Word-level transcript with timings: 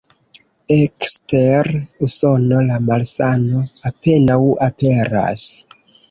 Ekster 0.75 1.67
Usono, 2.07 2.61
la 2.69 2.79
malsano 2.85 3.61
apenaŭ 3.89 4.39
aperas. 4.69 5.45